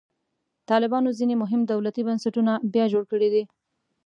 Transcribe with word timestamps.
طالبانو 0.69 1.09
ځینې 1.19 1.35
مهم 1.43 1.61
دولتي 1.71 2.01
بنسټونه 2.07 2.51
بیا 2.73 2.85
جوړ 2.93 3.03
کړي 3.11 3.29
دي. 3.33 3.43